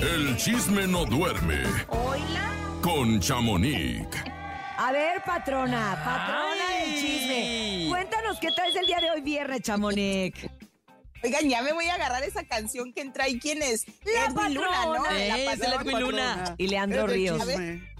[0.00, 2.78] El chisme no duerme Hola.
[2.80, 4.06] con Chamonix.
[4.78, 7.86] A ver, patrona, patrona del chisme.
[7.90, 10.48] Cuéntanos qué traes el día de hoy viernes, Chamonix.
[11.22, 13.38] Oigan, ya me voy a agarrar esa canción que entra ahí.
[13.38, 13.84] ¿Quién es?
[14.04, 15.04] La Edwin Luna, ¿no?
[15.04, 15.82] La es el patrona.
[15.82, 16.54] Edwin Luna.
[16.56, 17.42] Y Leandro Ríos.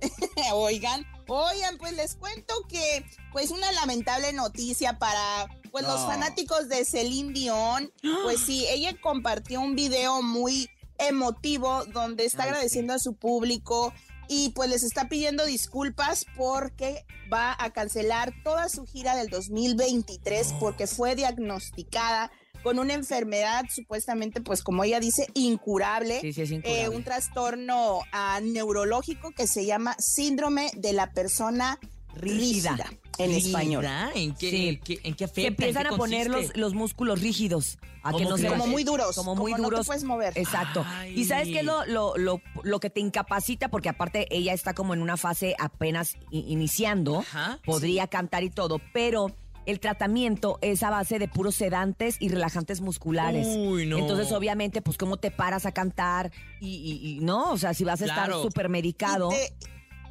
[0.54, 6.84] Oigan, oigan, pues les cuento que, pues una lamentable noticia para, pues los fanáticos de
[6.84, 7.92] Celine Dion.
[8.24, 13.92] Pues sí, ella compartió un video muy emotivo donde está Ay, agradeciendo a su público
[14.28, 20.54] y pues les está pidiendo disculpas porque va a cancelar toda su gira del 2023
[20.60, 22.30] porque fue diagnosticada
[22.62, 26.20] con una enfermedad supuestamente, pues como ella dice, incurable.
[26.20, 26.88] Sí, sí, es Eh, incurable.
[26.90, 31.78] un trastorno ah, neurológico que se llama síndrome de la persona
[32.14, 32.72] Rígida.
[32.76, 33.82] rígida, en español.
[33.84, 34.10] ¿Rígida?
[34.14, 34.68] ¿En qué, Sí.
[34.68, 35.40] en qué, en qué afecta?
[35.42, 37.78] Se empiezan ¿En a poner los, los músculos rígidos.
[38.02, 38.46] A que ¿Cómo no se?
[38.48, 39.14] Como muy duros.
[39.14, 39.86] Como muy no te duros.
[39.86, 40.32] puedes mover.
[40.36, 40.84] Exacto.
[41.14, 44.72] Y sabes qué es lo, lo, lo, lo que te incapacita, porque aparte ella está
[44.72, 49.34] como en una fase apenas iniciando, Ajá, podría cantar y todo, pero
[49.66, 53.46] el tratamiento es a base de puros sedantes y relajantes musculares.
[53.46, 53.98] Uy, no.
[53.98, 57.84] Entonces, obviamente, pues cómo te paras a cantar y, y- y, no, o sea, si
[57.84, 59.30] vas a estar súper medicado.
[59.30, 59.54] Y te,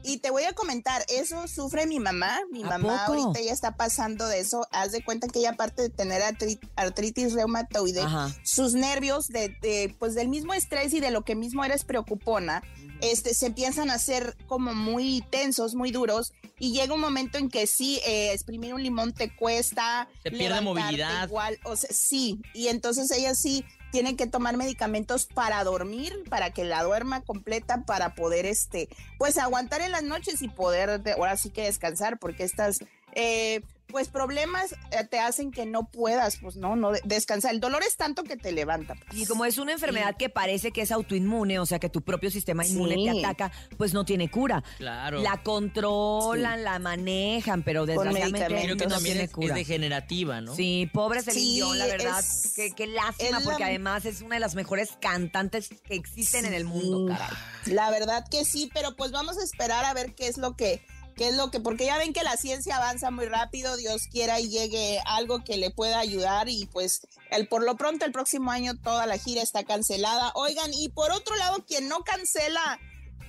[0.04, 2.40] y te voy a comentar, eso sufre mi mamá.
[2.52, 3.20] Mi ¿A mamá poco?
[3.22, 4.68] ahorita ya está pasando de eso.
[4.72, 8.34] Haz de cuenta que ella, aparte de tener artri- artritis reumatoide, Ajá.
[8.44, 12.64] sus nervios, de, de, pues del mismo estrés y de lo que mismo eres preocupona,
[13.02, 16.34] este, se empiezan a hacer como muy tensos, muy duros.
[16.62, 20.10] Y llega un momento en que sí, eh, exprimir un limón te cuesta.
[20.24, 21.26] Se pierde movilidad.
[21.28, 22.42] Igual, o sea, sí.
[22.54, 27.84] Y entonces ella sí tiene que tomar medicamentos para dormir, para que la duerma completa,
[27.86, 28.88] para poder, este,
[29.18, 32.80] pues aguantar en las noches y poder, de- ahora sí que descansar, porque estas,
[33.14, 37.54] eh, pues problemas eh, te hacen que no puedas, pues no, no de- descansar.
[37.54, 38.96] El dolor es tanto que te levanta.
[39.08, 39.20] pues.
[39.22, 42.30] Y como es una enfermedad que parece que es autoinmune, o sea, que tu propio
[42.32, 43.06] sistema inmune Sí.
[43.06, 44.64] te ataca, pues no tiene cura.
[44.78, 45.22] Claro.
[45.22, 48.46] La controlan, la manejan, pero desgraciadamente.
[48.48, 49.48] Creo que no también tiene es, cura.
[49.48, 50.56] es degenerativa, ¿no?
[50.56, 52.20] Sí, pobre Celine Sí, Dion, la verdad.
[52.20, 56.46] es- Qué, qué lástima, la- porque además es una de las mejores cantantes que existen
[56.46, 57.30] en el mundo, caray.
[57.66, 60.82] La verdad que sí, pero pues vamos a esperar a ver qué es lo que,
[61.20, 64.40] qué es lo que, porque ya ven que la ciencia avanza muy rápido, Dios quiera
[64.40, 68.50] y llegue algo que le pueda ayudar y pues el, por lo pronto el próximo
[68.52, 70.32] año toda la gira está cancelada.
[70.36, 72.80] Oigan, y por otro lado, quien no cancela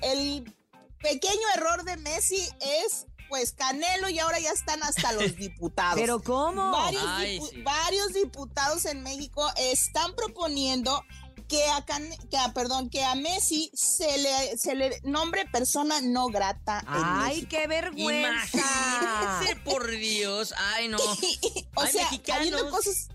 [0.03, 0.55] el
[1.03, 5.99] pequeño error de Messi es pues Canelo y ahora ya están hasta los diputados.
[6.01, 6.71] Pero ¿cómo?
[6.73, 7.63] Varios, Ay, dipu- sí.
[7.63, 11.05] varios diputados en México están proponiendo
[11.51, 16.01] que a, Can- que a- perdón, que a Messi se le, se le nombre persona
[16.01, 16.83] no grata.
[16.87, 18.59] Ay, qué vergüenza.
[18.59, 20.55] Imagínense, por Dios.
[20.57, 20.97] Ay, no.
[21.77, 22.39] o Ay, sea, mexicanos.
[22.53, 23.09] habiendo cosas.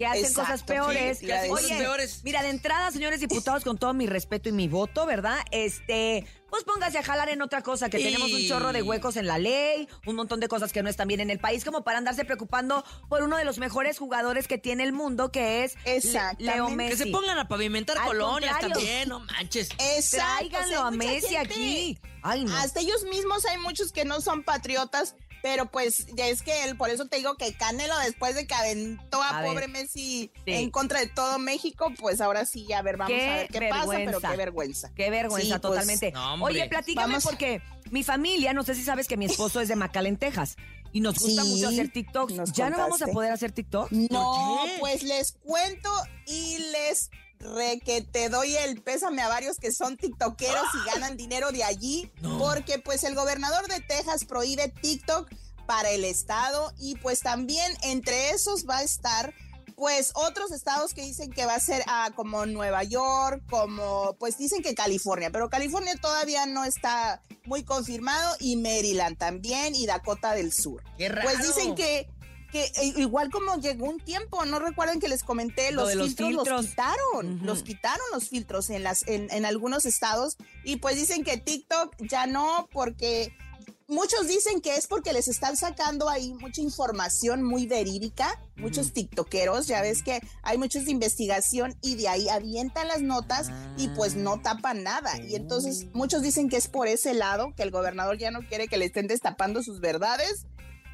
[0.00, 1.18] Que hacen Exacto, cosas peores.
[1.18, 2.20] sí, que hacen cosas peores.
[2.24, 5.36] mira, de entrada, señores diputados, con todo mi respeto y mi voto, ¿verdad?
[5.50, 9.18] Este, pues póngase a jalar en otra cosa, que Y- tenemos un chorro de huecos
[9.18, 11.84] en la ley, un montón de cosas que no están bien en el país, como
[11.84, 15.74] para andarse preocupando por uno de los mejores jugadores que tiene el mundo, que es.
[16.38, 16.90] Leo Messi.
[16.96, 18.76] Que se pongan a pavimentar Al colonias contrario.
[18.76, 19.68] también, no manches.
[19.96, 21.98] Exacto, Tráiganlo o sea, a Messi gente- aquí.
[22.22, 22.56] Ay, no.
[22.56, 26.76] Hasta ellos mismos hay muchos que no son patriotas, pero pues ya es que él,
[26.76, 29.50] por eso te digo que Canelo después de que aventó a, A ver.
[29.50, 30.52] pobre Messi Sí.
[30.52, 33.48] en contra de todo México, pues ahora sí, ya a ver, vamos Qué a ver
[33.48, 34.30] qué pasa, pero vergüenza.
[34.30, 34.92] qué vergüenza.
[34.94, 36.12] Qué vergüenza, Sí, pues, totalmente.
[36.12, 36.52] no, hombre.
[36.54, 39.76] Oye, platícame Vamos- porque mi familia, no sé si sabes que mi esposo es de
[39.76, 40.56] McAllen, Texas.
[40.92, 42.52] Y nos gusta Sí, mucho hacer TikToks.
[42.52, 43.92] ¿Ya no vamos a poder hacer TikTok?
[43.92, 45.88] No, pues les cuento
[46.26, 51.16] y les re que te doy el pésame a varios que son tiktokeros y ganan
[51.16, 52.38] dinero de allí, No.
[52.38, 55.28] porque pues el gobernador de Texas prohíbe TikTok
[55.66, 59.34] para el estado y pues también entre esos va a estar
[59.76, 64.36] pues otros estados que dicen que va a ser ah, como Nueva York, como pues
[64.36, 70.34] dicen que California, pero California todavía no está muy confirmado y Maryland también y Dakota
[70.34, 70.82] del Sur.
[70.98, 71.22] Qué raro.
[71.22, 72.10] Pues dicen que,
[72.50, 76.28] que eh, igual como llegó un tiempo, no recuerden que les comenté, Lo los, filtros,
[76.28, 76.48] filtros.
[76.48, 81.24] los quitaron, los quitaron los filtros en, las, en, en algunos estados y pues dicen
[81.24, 83.34] que TikTok ya no porque
[83.90, 89.66] muchos dicen que es porque les están sacando ahí mucha información muy verídica, muchos tiktokeros,
[89.66, 94.14] ya ves que hay muchos de investigación y de ahí avientan las notas y pues
[94.14, 95.20] no tapan nada.
[95.20, 98.68] Y entonces muchos dicen que es por ese lado, que el gobernador ya no quiere
[98.68, 100.46] que le estén destapando sus verdades.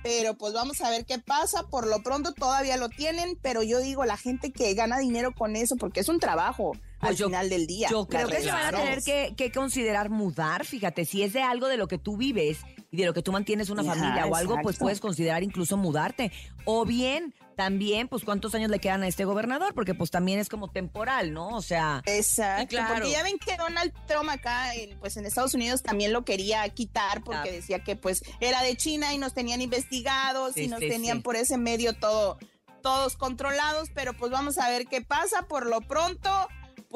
[0.06, 1.64] Pero pues vamos a ver qué pasa.
[1.64, 5.56] Por lo pronto todavía lo tienen, pero yo digo, la gente que gana dinero con
[5.56, 6.74] eso, porque es un trabajo.
[7.00, 7.88] Al Pues yo- final del día.
[7.90, 11.42] Yo creo que se van a tener que, que considerar mudar, fíjate, si es de
[11.42, 12.58] algo de lo que tú vives
[12.90, 15.76] y de lo que tú mantienes una Ajá, familia o algo, pues puedes considerar incluso
[15.76, 16.32] mudarte.
[16.64, 20.48] O bien, también, pues cuántos años le quedan a este gobernador, porque pues también es
[20.48, 21.48] como temporal, ¿no?
[21.48, 22.94] O sea, Exacto, claro.
[22.96, 26.68] porque ya ven que Donald Trump acá, en- pues en Estados Unidos también lo quería
[26.70, 27.52] quitar porque Claro.
[27.56, 31.18] decía que pues era de China y nos tenían investigados Sí, y nos sí, tenían
[31.18, 31.22] sí.
[31.22, 32.38] por ese medio todo,
[32.82, 35.42] todos controlados, pero pues vamos a ver qué pasa.
[35.48, 36.30] Por lo pronto,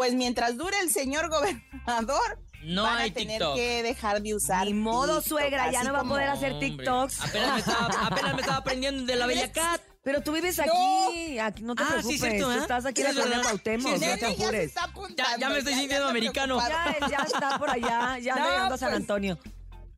[0.01, 3.55] pues mientras dure el señor gobernador, No van hay a tener TikTok.
[3.55, 4.67] que dejar de usar.
[4.67, 7.21] ni modo, TikTok, suegra, ya no va a poder hacer Hombre, TikToks.
[7.21, 9.83] Apenas me estaba, apenas me estaba aprendiendo de la Bella Cat.
[10.03, 12.59] Pero tú vives aquí, aquí no te Ah, sí, preocupes, cierto, tú ¿eh?
[12.63, 13.43] estás aquí Sí, en la colonia.
[13.43, 14.73] Cuauhtémoc, Sí, no te ya apures.
[15.51, 16.59] me estoy sintiendo americano.
[16.67, 19.39] Ya, ya está por allá, ya No, llegando a San pues, Antonio.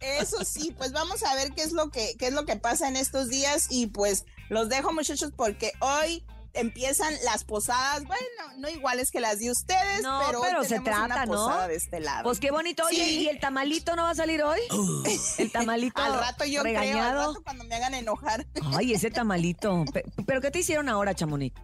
[0.01, 2.89] Eso sí, pues vamos a ver qué es lo que qué es lo que pasa
[2.89, 8.25] en estos días y pues los dejo muchachos porque hoy empiezan las posadas, bueno,
[8.59, 11.33] no iguales que las de ustedes, No, pero, se trata, una ¿no?
[11.33, 12.25] posada de este lado.
[12.25, 12.85] Pues qué bonito.
[12.87, 13.05] Oye.
[13.09, 14.61] ¿y el tamalito no va a salir hoy?
[15.39, 17.29] El tamalito al rato yo creo, al regañado.
[17.29, 18.47] rato cuando me hagan enojar.
[18.77, 19.85] Ay, ese tamalito.
[19.93, 21.55] Pe- ¿Pero qué te hicieron ahora, Chamonix?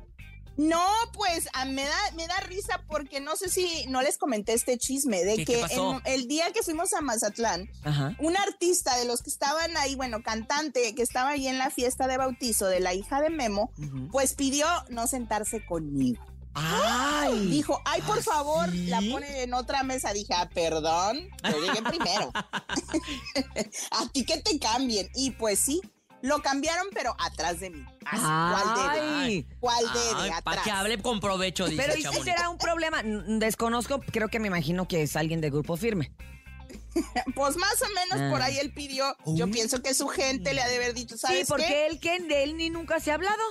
[0.58, 0.84] No,
[1.14, 4.76] pues ah, me da me da risa porque no sé si no les comenté este
[4.76, 8.16] chisme de ¿Qué- que qué en- el día que fuimos a Mazatlán, Ajá.
[8.18, 12.08] un artista de los que estaban ahí, bueno, cantante que estaba ahí en la fiesta
[12.08, 13.70] de bautizo de la hija de Memo,
[14.10, 16.22] pues pidió no sentarse conmigo.
[16.54, 17.46] Ay.
[17.50, 18.86] Dijo, ay, por ¿Ah, favor, sí?
[18.86, 20.12] la pone en otra mesa.
[20.12, 22.32] Dije, ah, perdón, yo llegué primero.
[23.92, 25.08] a ti que te cambien.
[25.14, 25.80] Y pues sí,
[26.22, 27.84] lo cambiaron, pero atrás de mí.
[28.04, 28.64] Así, ¿Cuál?
[29.00, 29.46] Ay.
[29.60, 30.32] ¿Cuál debe?
[30.42, 33.02] Para que hable con provecho, dice Pero ¿y si será un problema?
[33.02, 36.12] Desconozco, creo que me imagino que es alguien de grupo firme.
[37.34, 38.30] Pues más o menos Ah.
[38.32, 39.16] por ahí él pidió.
[39.26, 39.52] Yo Uy.
[39.52, 41.86] pienso que su gente le ha de haber dicho, Sí, ¿sabes porque qué?
[41.86, 43.42] él que de él ni nunca se ha hablado.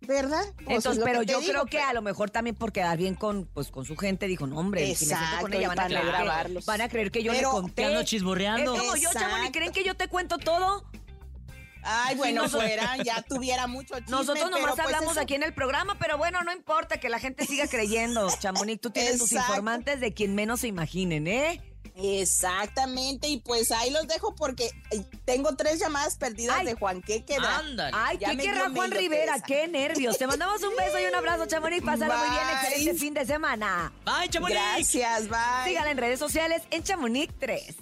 [0.00, 0.42] ¿Verdad?
[0.56, 2.98] Pues es Entonces, pero yo digo, creo que pero- a lo mejor también por quedar
[2.98, 5.68] bien con, pues, con su gente, dijo, no, hombre, si me siento con Exacto, ella
[5.68, 6.66] van a, creer no que, grabarlos.
[6.66, 7.84] van a creer que yo Pero- le conté.
[7.86, 8.72] ando Es chismorreando.
[8.76, 9.52] como yo, Chamonix, Exacto.
[9.52, 10.84] ¿creen que yo te cuento todo?
[11.84, 15.34] Ay, bueno, nosotros- fuera, ya tuviera mucho chisme, Nosotros pero, nomás pues, hablamos eso- aquí
[15.34, 18.28] en el programa, pero bueno, no importa que la gente siga creyendo.
[18.40, 21.60] Chamonix, tú tienes tus informantes de quien menos se imaginen, ¿eh?
[21.96, 26.66] Exactamente, y pues ahí los dejo porque eh, tengo tres llamadas perdidas Ay.
[26.66, 27.58] de Juan Quequeda.
[27.58, 27.92] Ándale.
[27.96, 29.34] Ay, Ya ¿qué querrá Juan Rivera?
[29.46, 30.18] ¡Qué nervios!
[30.18, 31.84] Te mandamos un beso y un abrazo, Chamonix.
[31.84, 32.42] Pásalo muy bien.
[32.62, 33.92] Excelente fin de semana.
[34.04, 34.58] Bye, Chamonix.
[34.58, 35.38] Gracias, bye.
[35.68, 37.76] Sígala en redes sociales en Chamonix 3.